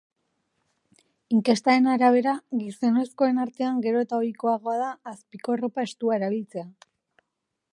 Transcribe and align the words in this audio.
Inkestaren 1.39 1.89
arabera, 1.95 2.33
gizonezkoen 2.61 3.41
artean 3.43 3.83
gero 3.85 4.01
eta 4.07 4.19
ohikoagoa 4.23 4.79
da 4.85 4.89
azpiko 5.13 5.55
arropa 5.57 5.89
estua 5.91 6.17
erabiltzea. 6.21 6.65